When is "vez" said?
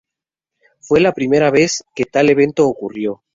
1.51-1.83